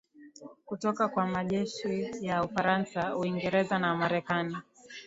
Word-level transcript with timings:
kutoka 0.65 1.07
kwa 1.07 1.27
majeshi 1.27 2.09
ya 2.21 2.43
ufaransa 2.43 3.15
uingereza 3.17 3.79
na 3.79 3.95
marekani 3.95 4.57